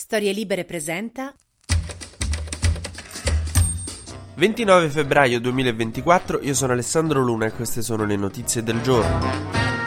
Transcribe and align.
Storie 0.00 0.32
Libere 0.32 0.64
presenta 0.64 1.34
29 4.36 4.90
febbraio 4.90 5.40
2024, 5.40 6.40
io 6.42 6.54
sono 6.54 6.72
Alessandro 6.72 7.20
Luna 7.20 7.46
e 7.46 7.50
queste 7.50 7.82
sono 7.82 8.04
le 8.04 8.14
notizie 8.14 8.62
del 8.62 8.80
giorno. 8.80 9.77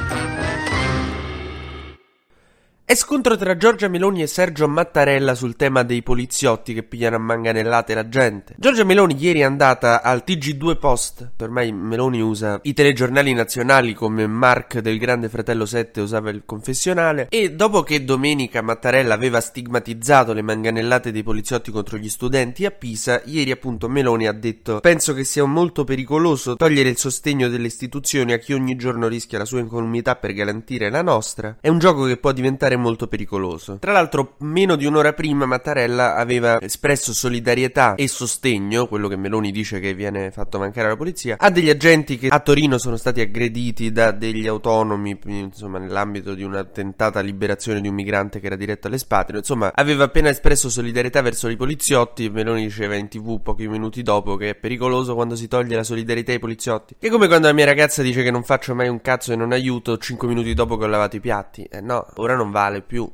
È 2.91 2.95
scontro 2.95 3.37
tra 3.37 3.55
Giorgia 3.55 3.87
Meloni 3.87 4.21
e 4.21 4.27
Sergio 4.27 4.67
Mattarella 4.67 5.33
sul 5.33 5.55
tema 5.55 5.83
dei 5.83 6.03
poliziotti 6.03 6.73
che 6.73 6.83
pigliano 6.83 7.15
a 7.15 7.19
manganellate 7.19 7.93
la 7.93 8.09
gente. 8.09 8.53
Giorgia 8.57 8.83
Meloni 8.83 9.15
ieri 9.17 9.39
è 9.39 9.43
andata 9.43 10.01
al 10.01 10.23
TG2 10.27 10.77
Post, 10.77 11.31
ormai 11.39 11.71
Meloni 11.71 12.19
usa 12.19 12.59
i 12.63 12.73
telegiornali 12.73 13.31
nazionali 13.31 13.93
come 13.93 14.27
Mark 14.27 14.79
del 14.79 14.97
Grande 14.97 15.29
Fratello 15.29 15.65
7 15.65 16.01
usava 16.01 16.31
il 16.31 16.43
confessionale 16.45 17.27
e 17.29 17.53
dopo 17.53 17.81
che 17.81 18.03
domenica 18.03 18.61
Mattarella 18.61 19.13
aveva 19.13 19.39
stigmatizzato 19.39 20.33
le 20.33 20.41
manganellate 20.41 21.13
dei 21.13 21.23
poliziotti 21.23 21.71
contro 21.71 21.95
gli 21.97 22.09
studenti 22.09 22.65
a 22.65 22.71
Pisa, 22.71 23.21
ieri 23.23 23.51
appunto 23.51 23.87
Meloni 23.87 24.27
ha 24.27 24.33
detto 24.33 24.81
penso 24.81 25.13
che 25.13 25.23
sia 25.23 25.45
molto 25.45 25.85
pericoloso 25.85 26.57
togliere 26.57 26.89
il 26.89 26.97
sostegno 26.97 27.47
delle 27.47 27.67
istituzioni 27.67 28.33
a 28.33 28.37
chi 28.37 28.51
ogni 28.51 28.75
giorno 28.75 29.07
rischia 29.07 29.37
la 29.37 29.45
sua 29.45 29.61
incolumità 29.61 30.17
per 30.17 30.33
garantire 30.33 30.89
la 30.89 31.01
nostra. 31.01 31.55
È 31.61 31.69
un 31.69 31.79
gioco 31.79 32.03
che 32.03 32.17
può 32.17 32.33
diventare 32.33 32.79
molto 32.81 33.07
pericoloso. 33.07 33.77
Tra 33.79 33.91
l'altro, 33.91 34.35
meno 34.39 34.75
di 34.75 34.85
un'ora 34.85 35.13
prima 35.13 35.45
Mattarella 35.45 36.15
aveva 36.15 36.59
espresso 36.59 37.13
solidarietà 37.13 37.95
e 37.95 38.07
sostegno, 38.07 38.87
quello 38.87 39.07
che 39.07 39.15
Meloni 39.15 39.51
dice 39.51 39.79
che 39.79 39.93
viene 39.93 40.31
fatto 40.31 40.59
mancare 40.59 40.87
alla 40.87 40.97
polizia, 40.97 41.37
a 41.39 41.49
degli 41.49 41.69
agenti 41.69 42.17
che 42.17 42.27
a 42.27 42.39
Torino 42.39 42.77
sono 42.77 42.97
stati 42.97 43.21
aggrediti 43.21 43.91
da 43.91 44.11
degli 44.11 44.47
autonomi, 44.47 45.17
insomma, 45.25 45.79
nell'ambito 45.79 46.33
di 46.33 46.43
una 46.43 46.63
tentata 46.63 47.19
liberazione 47.21 47.81
di 47.81 47.87
un 47.87 47.95
migrante 47.95 48.39
che 48.39 48.47
era 48.47 48.55
diretto 48.55 48.87
all'espatrio. 48.87 49.39
Insomma, 49.39 49.71
aveva 49.73 50.05
appena 50.05 50.29
espresso 50.29 50.69
solidarietà 50.69 51.21
verso 51.21 51.47
i 51.47 51.55
poliziotti. 51.55 52.29
Meloni 52.29 52.63
diceva 52.63 52.95
in 52.95 53.07
tv 53.07 53.41
pochi 53.41 53.67
minuti 53.67 54.01
dopo 54.01 54.35
che 54.35 54.49
è 54.49 54.55
pericoloso 54.55 55.15
quando 55.15 55.35
si 55.35 55.47
toglie 55.47 55.75
la 55.75 55.83
solidarietà 55.83 56.31
ai 56.31 56.39
poliziotti. 56.39 56.95
Che 56.99 57.09
come 57.09 57.27
quando 57.27 57.47
la 57.47 57.53
mia 57.53 57.65
ragazza 57.65 58.01
dice 58.01 58.23
che 58.23 58.31
non 58.31 58.43
faccio 58.43 58.75
mai 58.75 58.87
un 58.87 59.01
cazzo 59.01 59.33
e 59.33 59.35
non 59.35 59.51
aiuto 59.51 59.97
5 59.97 60.27
minuti 60.27 60.53
dopo 60.53 60.77
che 60.77 60.85
ho 60.85 60.87
lavato 60.87 61.15
i 61.15 61.19
piatti. 61.19 61.63
Eh 61.63 61.81
no, 61.81 62.05
ora 62.15 62.35
non 62.35 62.51
vale 62.51 62.70
più. 62.79 63.11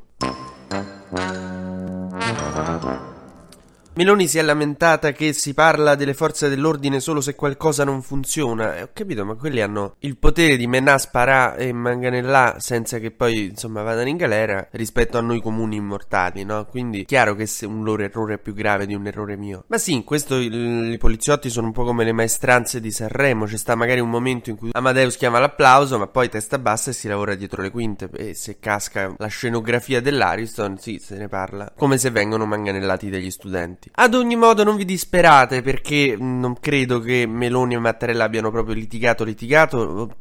Meloni 3.97 4.27
si 4.27 4.37
è 4.37 4.43
lamentata 4.43 5.11
che 5.11 5.33
si 5.33 5.55
parla 5.55 5.95
delle 5.95 6.13
forze 6.13 6.49
dell'ordine 6.49 6.99
solo 6.99 7.19
se 7.19 7.33
qualcosa 7.33 7.83
non 7.83 8.03
funziona. 8.03 8.75
Eh, 8.75 8.83
ho 8.83 8.89
capito, 8.93 9.25
ma 9.25 9.33
quelli 9.33 9.59
hanno 9.59 9.95
il 10.01 10.17
potere 10.17 10.55
di 10.55 10.67
menà, 10.67 10.99
sparà 10.99 11.55
e 11.55 11.73
manganellà 11.73 12.57
senza 12.59 12.99
che 12.99 13.09
poi, 13.09 13.45
insomma, 13.45 13.81
vadano 13.81 14.07
in 14.07 14.17
galera 14.17 14.67
rispetto 14.73 15.17
a 15.17 15.21
noi 15.21 15.41
comuni 15.41 15.77
immortali, 15.77 16.43
no? 16.43 16.65
Quindi, 16.65 17.05
chiaro 17.05 17.33
che 17.33 17.47
se 17.47 17.65
un 17.65 17.83
loro 17.83 18.03
errore 18.03 18.35
è 18.35 18.37
più 18.37 18.53
grave 18.53 18.85
di 18.85 18.93
un 18.93 19.07
errore 19.07 19.35
mio. 19.35 19.63
Ma 19.65 19.79
sì, 19.79 19.93
in 19.93 20.03
questo 20.03 20.35
il, 20.35 20.93
i 20.93 20.97
poliziotti 20.99 21.49
sono 21.49 21.65
un 21.65 21.73
po' 21.73 21.83
come 21.83 22.03
le 22.03 22.11
maestranze 22.11 22.79
di 22.79 22.91
Sanremo. 22.91 23.45
C'è 23.45 23.57
sta 23.57 23.73
magari 23.73 23.99
un 23.99 24.11
momento 24.11 24.51
in 24.51 24.57
cui 24.57 24.69
Amadeus 24.73 25.17
chiama 25.17 25.39
l'applauso, 25.39 25.97
ma 25.97 26.05
poi 26.05 26.29
testa 26.29 26.59
bassa 26.59 26.91
e 26.91 26.93
si 26.93 27.07
lavora 27.07 27.33
dietro 27.33 27.63
le 27.63 27.71
quinte. 27.71 28.07
E 28.13 28.35
se 28.35 28.59
casca 28.59 29.15
la 29.17 29.25
scenografia 29.25 30.01
dell'Ariston, 30.01 30.77
sì, 30.77 30.99
se 31.03 31.17
ne 31.17 31.27
parla. 31.27 31.73
Come 31.75 31.97
se 31.97 32.11
vengono 32.11 32.45
manganellati 32.45 33.09
degli 33.09 33.31
studenti. 33.31 33.85
Ad 33.93 34.13
ogni 34.13 34.35
modo 34.35 34.63
non 34.63 34.75
vi 34.75 34.85
disperate 34.85 35.61
perché 35.61 36.15
non 36.17 36.55
credo 36.59 36.99
che 36.99 37.25
Meloni 37.27 37.75
e 37.75 37.79
Mattarella 37.79 38.23
abbiano 38.23 38.51
proprio 38.51 38.75
litigato 38.75 39.23
litigato, 39.23 40.15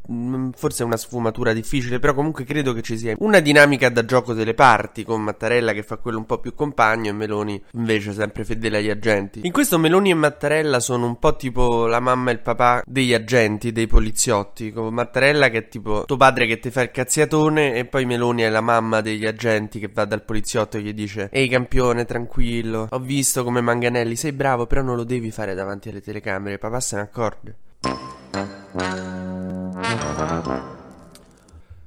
forse 0.54 0.82
è 0.82 0.86
una 0.86 0.96
sfumatura 0.96 1.52
difficile, 1.52 1.98
però 1.98 2.14
comunque 2.14 2.44
credo 2.44 2.72
che 2.72 2.82
ci 2.82 2.98
sia 2.98 3.14
una 3.18 3.40
dinamica 3.40 3.88
da 3.88 4.04
gioco 4.04 4.32
delle 4.32 4.54
parti 4.54 5.04
con 5.04 5.22
Mattarella 5.22 5.72
che 5.72 5.82
fa 5.82 5.96
quello 5.96 6.18
un 6.18 6.26
po' 6.26 6.38
più 6.38 6.54
compagno 6.54 7.10
e 7.10 7.12
Meloni 7.12 7.62
invece 7.72 8.12
sempre 8.12 8.44
fedele 8.44 8.78
agli 8.78 8.90
agenti. 8.90 9.40
In 9.42 9.52
questo 9.52 9.78
Meloni 9.78 10.10
e 10.10 10.14
Mattarella 10.14 10.80
sono 10.80 11.06
un 11.06 11.18
po' 11.18 11.36
tipo 11.36 11.86
la 11.86 12.00
mamma 12.00 12.30
e 12.30 12.34
il 12.34 12.40
papà 12.40 12.82
degli 12.84 13.14
agenti, 13.14 13.72
dei 13.72 13.86
poliziotti, 13.86 14.72
con 14.72 14.92
Mattarella 14.92 15.48
che 15.48 15.58
è 15.58 15.68
tipo 15.68 16.04
tuo 16.06 16.16
padre 16.16 16.46
che 16.46 16.58
ti 16.58 16.70
fa 16.70 16.82
il 16.82 16.90
cazziatone 16.90 17.74
e 17.74 17.84
poi 17.84 18.04
Meloni 18.04 18.42
è 18.42 18.48
la 18.48 18.60
mamma 18.60 19.00
degli 19.00 19.26
agenti 19.26 19.78
che 19.78 19.90
va 19.92 20.04
dal 20.04 20.24
poliziotto 20.24 20.76
e 20.76 20.82
gli 20.82 20.92
dice 20.92 21.28
ehi 21.30 21.48
campione 21.48 22.04
tranquillo, 22.04 22.88
ho 22.90 22.98
visto 22.98 23.44
come 23.44 23.55
come 23.56 23.60
Manganelli, 23.62 24.16
sei 24.16 24.32
bravo, 24.32 24.66
però 24.66 24.82
non 24.82 24.96
lo 24.96 25.04
devi 25.04 25.30
fare 25.30 25.54
davanti 25.54 25.88
alle 25.88 26.02
telecamere, 26.02 26.58
papà 26.58 26.78
se 26.80 26.96
ne 26.96 27.02
accorge. 27.02 27.56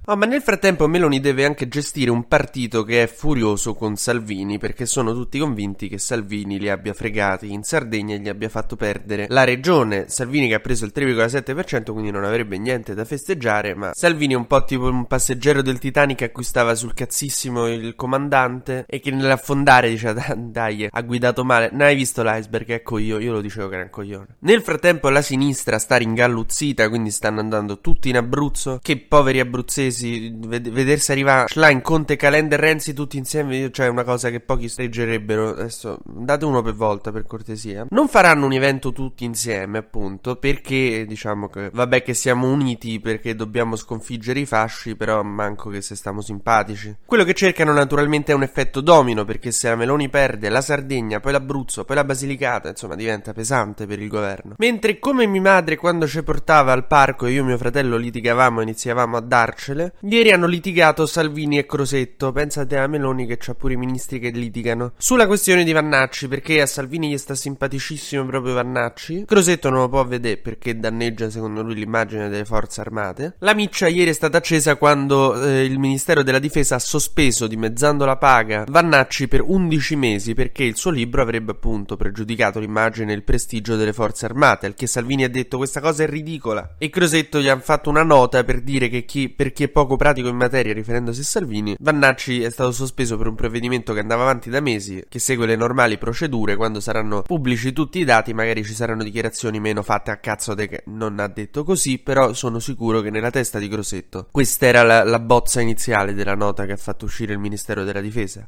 Oh, 0.10 0.16
ma 0.16 0.26
nel 0.26 0.42
frattempo 0.42 0.88
Meloni 0.88 1.20
deve 1.20 1.46
anche 1.46 1.68
gestire 1.68 2.10
un 2.10 2.28
partito 2.28 2.82
che 2.82 3.04
è 3.04 3.08
furioso 3.08 3.76
con 3.76 3.96
Salvini 3.96 4.58
perché 4.58 4.88
sono 4.88 5.14
tutti 5.14 5.38
convinti 5.38 5.88
che 5.88 6.00
Salvini 6.00 6.58
li 6.58 6.68
abbia 6.68 6.96
fregati 6.96 7.52
in 7.52 7.62
Sardegna 7.62 8.16
e 8.16 8.20
gli 8.20 8.28
abbia 8.28 8.50
fatto 8.50 8.76
perdere 8.76 9.28
la 9.30 9.44
regione. 9.44 10.06
Salvini 10.08 10.48
che 10.48 10.56
ha 10.56 10.60
preso 10.62 10.84
il 10.86 10.94
3,7% 10.96 11.92
quindi 11.92 12.10
non 12.10 12.24
avrebbe 12.24 12.58
niente 12.58 12.96
da 12.96 13.06
festeggiare, 13.06 13.76
ma 13.76 13.92
Salvini 13.94 14.34
è 14.34 14.36
un 14.36 14.48
po' 14.48 14.64
tipo 14.64 14.86
un 14.86 15.06
passeggero 15.06 15.62
del 15.62 15.78
Titanic 15.78 16.24
a 16.24 16.32
cui 16.32 16.44
stava 16.44 16.74
sul 16.74 16.96
cazzissimo 16.96 17.68
il 17.68 17.94
comandante 17.94 18.86
e 18.88 19.00
che 19.02 19.12
nell'affondare 19.12 19.90
dice 19.92 20.16
dai 20.38 20.88
ha 20.90 21.02
guidato 21.04 21.46
male, 21.46 21.70
non 21.72 21.82
hai 21.82 21.96
visto 21.96 22.24
l'iceberg, 22.24 22.68
ecco 22.72 22.98
io, 22.98 23.20
io 23.20 23.34
lo 23.34 23.42
dicevo 23.42 23.68
che 23.68 23.76
era 23.76 23.84
un 23.84 23.92
coglione. 23.92 24.38
Nel 24.40 24.64
frattempo 24.64 25.10
la 25.10 25.22
sinistra 25.22 25.78
sta 25.78 25.98
ringalluzzita 25.98 26.90
quindi 26.90 27.12
stanno 27.12 27.42
andando 27.42 27.80
tutti 27.80 28.10
in 28.10 28.18
Abruzzo, 28.18 28.80
che 28.82 28.98
poveri 28.98 29.40
abruzzesi 29.40 29.98
Renzi, 30.00 30.34
ved- 30.36 30.70
vedersi 30.70 31.12
arrivare 31.12 31.48
Schlein, 31.48 31.82
Conte, 31.82 32.16
Calenda 32.16 32.56
e 32.56 32.60
Renzi 32.60 32.94
tutti 32.94 33.18
insieme, 33.18 33.70
cioè 33.72 33.88
una 33.88 34.04
cosa 34.04 34.30
che 34.30 34.40
pochi 34.40 34.70
streggerebbero. 34.70 35.50
Adesso 35.50 36.00
date 36.04 36.46
uno 36.46 36.62
per 36.62 36.74
volta 36.74 37.12
per 37.12 37.26
cortesia. 37.26 37.86
Non 37.90 38.08
faranno 38.08 38.46
un 38.46 38.54
evento 38.54 38.92
tutti 38.92 39.26
insieme, 39.26 39.80
appunto, 39.80 40.38
perché 40.38 41.06
diciamo 41.06 41.50
che 41.50 41.70
vabbè 41.72 42.02
che 42.02 42.14
siamo 42.14 42.50
uniti 42.50 43.00
perché 43.00 43.36
dobbiamo 43.36 43.76
sconfiggere 43.76 44.40
i 44.40 44.46
fasci, 44.46 44.96
però 44.96 45.22
manco 45.22 45.70
che 45.70 45.82
se 45.82 45.96
stiamo 45.96 46.22
simpatici. 46.22 46.96
Quello 47.06 47.24
che 47.24 47.34
cercano 47.34 47.74
naturalmente 47.74 48.32
è 48.32 48.36
un 48.36 48.44
effetto 48.44 48.82
domino, 48.82 49.26
perché 49.26 49.52
se 49.52 49.70
la 49.70 49.76
Meloni 49.76 50.10
perde 50.10 50.50
la 50.50 50.62
Sardegna, 50.62 51.20
poi 51.20 51.34
l'Abruzzo, 51.34 51.84
poi 51.84 51.96
la 51.96 52.04
Basilicata, 52.04 52.70
insomma, 52.70 52.96
diventa 52.96 53.34
pesante 53.34 53.86
per 53.86 54.00
il 54.00 54.08
governo. 54.08 54.56
Mentre 54.58 55.00
come 55.00 55.26
mia 55.26 55.42
madre 55.42 55.78
quando 55.78 56.08
ci 56.08 56.22
portava 56.24 56.72
al 56.72 56.88
parco 56.88 57.26
e 57.26 57.32
io 57.32 57.42
e 57.42 57.46
mio 57.46 57.58
fratello 57.58 57.98
litigavamo 57.98 58.60
e 58.60 58.64
iniziavamo 58.64 59.18
a 59.18 59.22
darcele, 59.22 59.89
Ieri 60.02 60.32
hanno 60.32 60.48
litigato 60.48 61.06
Salvini 61.06 61.58
e 61.58 61.66
Crosetto. 61.66 62.32
Pensate 62.32 62.78
a 62.78 62.88
Meloni 62.88 63.26
che 63.26 63.38
c'ha 63.38 63.54
pure 63.54 63.74
i 63.74 63.78
ministri 63.78 64.20
che 64.20 64.30
litigano. 64.30 64.94
Sulla 64.98 65.28
questione 65.28 65.64
di 65.64 65.72
Vannacci, 65.72 66.28
perché 66.28 66.62
a 66.62 66.66
Salvini 66.66 67.10
gli 67.10 67.18
sta 67.18 67.36
simpaticissimo 67.36 68.26
proprio 68.26 68.54
Vannacci. 68.54 69.26
Crosetto 69.26 69.70
non 69.70 69.82
lo 69.82 69.90
può 69.90 70.06
vedere 70.06 70.38
perché 70.38 70.78
danneggia 70.78 71.30
secondo 71.30 71.62
lui 71.62 71.76
l'immagine 71.76 72.30
delle 72.30 72.46
forze 72.46 72.82
armate. 72.82 73.36
La 73.40 73.54
miccia 73.54 73.88
ieri 73.88 74.10
è 74.10 74.14
stata 74.14 74.38
accesa 74.38 74.76
quando 74.76 75.42
eh, 75.42 75.64
il 75.64 75.80
Ministero 75.80 76.24
della 76.24 76.40
Difesa 76.40 76.76
ha 76.76 76.80
sospeso, 76.80 77.48
dimezzando 77.48 78.06
la 78.06 78.18
paga, 78.18 78.66
Vannacci 78.68 79.28
per 79.28 79.42
11 79.46 79.96
mesi 79.96 80.34
perché 80.34 80.64
il 80.64 80.76
suo 80.76 80.92
libro 80.92 81.22
avrebbe 81.22 81.52
appunto 81.52 81.96
pregiudicato 81.96 82.60
l'immagine 82.60 83.12
e 83.12 83.16
il 83.16 83.24
prestigio 83.24 83.76
delle 83.76 83.94
forze 83.94 84.26
armate. 84.26 84.66
Al 84.66 84.74
che 84.74 84.88
Salvini 84.88 85.24
ha 85.24 85.30
detto 85.30 85.58
questa 85.58 85.80
cosa 85.80 86.04
è 86.04 86.08
ridicola. 86.08 86.76
E 86.78 86.90
Crosetto 86.90 87.40
gli 87.40 87.48
ha 87.48 87.60
fatto 87.60 87.90
una 87.90 88.04
nota 88.04 88.44
per 88.44 88.62
dire 88.62 88.90
che 88.90 89.06
chi, 89.06 89.30
per 89.30 89.52
chi 89.54 89.64
è 89.64 89.69
poco 89.70 89.96
pratico 89.96 90.28
in 90.28 90.36
materia 90.36 90.74
riferendosi 90.74 91.22
a 91.22 91.24
Salvini, 91.24 91.76
Vannacci 91.80 92.42
è 92.42 92.50
stato 92.50 92.72
sospeso 92.72 93.18
per 93.18 93.28
un 93.28 93.36
provvedimento 93.36 93.94
che 93.94 94.00
andava 94.00 94.24
avanti 94.24 94.50
da 94.50 94.60
mesi, 94.60 95.04
che 95.08 95.20
segue 95.20 95.46
le 95.46 95.56
normali 95.56 95.98
procedure, 95.98 96.56
quando 96.56 96.80
saranno 96.80 97.22
pubblici 97.22 97.74
tutti 97.74 98.00
i 98.00 98.04
dati 98.04 98.34
magari 98.34 98.64
ci 98.64 98.74
saranno 98.74 99.04
dichiarazioni 99.04 99.60
meno 99.60 99.84
fatte 99.84 100.12
a 100.12 100.18
cazzo 100.18 100.54
de 100.54 100.68
che 100.68 100.84
non 100.88 101.20
ha 101.20 101.28
detto 101.28 101.64
così, 101.64 102.00
però 102.00 102.34
sono 102.34 102.60
sicuro 102.60 103.02
che 103.02 103.10
nella 103.10 103.32
testa 103.32 103.60
di 103.60 103.68
Grosetto 103.68 104.28
questa 104.32 104.66
era 104.66 104.84
la, 104.84 105.04
la 105.04 105.20
bozza 105.20 105.62
iniziale 105.62 106.14
della 106.14 106.36
nota 106.36 106.66
che 106.66 106.74
ha 106.74 106.78
fatto 106.78 107.06
uscire 107.06 107.34
il 107.34 107.40
Ministero 107.40 107.84
della 107.84 108.02
Difesa. 108.02 108.48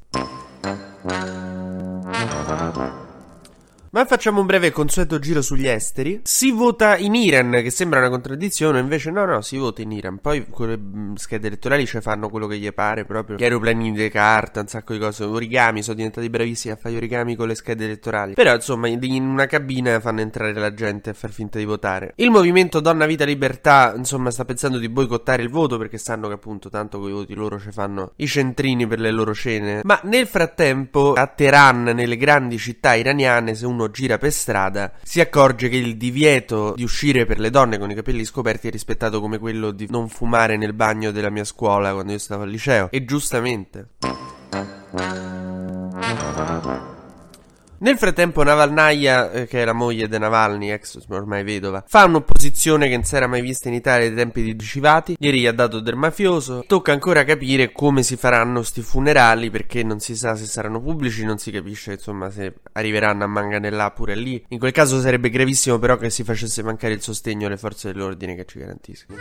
Ma 3.93 4.05
facciamo 4.05 4.39
un 4.39 4.45
breve 4.45 4.71
consueto 4.71 5.19
giro 5.19 5.41
sugli 5.41 5.67
esteri. 5.67 6.21
Si 6.23 6.49
vota 6.49 6.95
in 6.95 7.13
Iran, 7.13 7.51
che 7.61 7.69
sembra 7.71 7.99
una 7.99 8.07
contraddizione, 8.07 8.79
invece 8.79 9.11
no, 9.11 9.25
no, 9.25 9.41
si 9.41 9.57
vota 9.57 9.81
in 9.81 9.91
Iran. 9.91 10.19
Poi 10.19 10.47
con 10.49 10.69
le 10.69 10.77
mm, 10.77 11.15
schede 11.15 11.47
elettorali 11.47 11.85
cioè 11.85 11.99
fanno 11.99 12.29
quello 12.29 12.47
che 12.47 12.57
gli 12.57 12.71
pare 12.71 13.03
proprio. 13.03 13.35
Gli 13.35 13.43
aeroplanini 13.43 13.91
di 13.91 14.07
carta, 14.07 14.61
un 14.61 14.67
sacco 14.67 14.93
di 14.93 14.99
cose. 14.99 15.25
Origami, 15.25 15.83
sono 15.83 15.97
diventati 15.97 16.29
bravissimi 16.29 16.73
a 16.73 16.77
fare 16.77 16.95
origami 16.95 17.35
con 17.35 17.49
le 17.49 17.55
schede 17.55 17.83
elettorali. 17.83 18.33
Però 18.33 18.55
insomma, 18.55 18.88
in 18.88 19.27
una 19.27 19.45
cabina 19.45 19.99
fanno 19.99 20.21
entrare 20.21 20.53
la 20.53 20.73
gente 20.73 21.09
a 21.09 21.13
far 21.13 21.31
finta 21.31 21.57
di 21.57 21.65
votare. 21.65 22.13
Il 22.15 22.29
movimento 22.29 22.79
Donna 22.79 23.05
Vita 23.05 23.25
Libertà, 23.25 23.94
insomma, 23.94 24.31
sta 24.31 24.45
pensando 24.45 24.77
di 24.77 24.87
boicottare 24.87 25.44
il 25.44 25.49
voto 25.49 25.77
perché 25.77 25.97
sanno 25.97 26.29
che 26.29 26.35
appunto 26.35 26.69
tanto 26.69 26.97
con 26.97 27.09
i 27.09 27.11
voti 27.11 27.33
loro 27.33 27.59
ci 27.59 27.71
fanno 27.71 28.13
i 28.15 28.27
centrini 28.27 28.87
per 28.87 29.01
le 29.01 29.11
loro 29.11 29.33
cene. 29.33 29.81
Ma 29.83 29.99
nel 30.03 30.27
frattempo, 30.27 31.11
a 31.11 31.27
Teheran, 31.27 31.83
nelle 31.83 32.15
grandi 32.15 32.57
città 32.57 32.94
iraniane, 32.94 33.53
se 33.53 33.65
uno 33.65 33.79
gira 33.89 34.18
per 34.18 34.31
strada, 34.31 34.94
si 35.04 35.19
accorge 35.19 35.69
che 35.69 35.78
il 35.78 35.98
divieto 35.98 36.74
di 36.75 36.83
uscire 36.83 37.25
per 37.25 37.39
le 37.39 37.50
donne 37.50 37.78
con 37.78 37.89
i 37.89 37.95
capelli 37.95 38.25
scoperti 38.25 38.68
è 38.68 38.72
rispettato 38.72 39.19
come 39.19 39.39
quello 39.39 39.72
di 39.72 39.88
non 39.89 40.10
fumare 40.10 40.57
nel 40.57 40.74
bagno 40.74 41.12
della 41.12 41.30
mia 41.30 41.45
scuola 41.45 41.94
quando 41.94 42.12
io 42.12 42.19
stavo 42.19 42.44
al 42.44 42.50
liceo. 42.50 42.89
E 42.92 43.06
giustamente. 43.06 43.88
Nel 47.81 47.98
frattempo 47.98 48.44
Navalnaya, 48.44 49.31
eh, 49.31 49.48
che 49.48 49.63
è 49.63 49.66
la 49.66 49.74
moglie 49.74 50.07
di 50.07 50.19
Navalny, 50.19 50.69
ex 50.69 51.04
ormai 51.10 51.44
vedova, 51.44 51.83
fa 51.88 52.06
un'opposizione 52.06 52.88
che 52.88 52.94
non 52.94 53.04
si 53.04 53.16
era 53.16 53.25
mai 53.25 53.42
vista 53.42 53.69
in 53.69 53.74
Italia 53.74 54.07
ai 54.07 54.13
tempi 54.13 54.44
di 54.44 54.56
Civati. 54.60 55.16
Ieri 55.18 55.39
gli 55.39 55.48
ha 55.48 55.51
dato 55.51 55.80
del 55.80 55.95
mafioso. 55.95 56.63
Tocca 56.68 56.92
ancora 56.92 57.24
capire 57.24 57.72
come 57.72 58.04
si 58.04 58.18
faranno 58.18 58.62
sti 58.62 58.83
funerali 58.83 59.50
perché 59.50 59.81
non 59.81 60.00
si 60.00 60.16
sa 60.16 60.36
se 60.36 60.45
saranno 60.45 60.80
pubblici, 60.80 61.25
non 61.25 61.39
si 61.39 61.50
capisce 61.50 61.94
insomma 61.94 62.30
se 62.30 62.54
arriveranno 62.74 63.24
a 63.24 63.28
manganellà 63.28 63.89
pure 63.89 64.13
lì. 64.13 64.45
In 64.50 64.60
quel 64.60 64.72
caso 64.72 65.01
sarebbe 65.01 65.31
gravissimo 65.31 65.80
però 65.80 65.98
che 65.98 66.12
si 66.12 66.24
facesse 66.24 66.62
mancare 66.62 66.94
il 66.94 67.01
sostegno 67.01 67.48
alle 67.48 67.57
forze 67.57 67.92
dell'ordine 67.92 68.36
che 68.36 68.45
ci 68.45 68.60
garantiscono. 68.60 69.18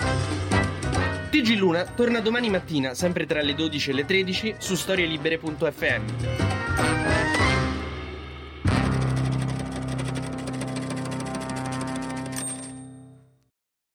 TG 1.30 1.56
Luna 1.56 1.84
torna 1.84 2.20
domani 2.20 2.50
mattina, 2.50 2.92
sempre 2.92 3.24
tra 3.24 3.40
le 3.40 3.54
12 3.54 3.88
e 3.88 3.92
le 3.94 4.04
13, 4.04 4.54
su 4.58 4.74
storielibere.fm. 4.74 6.49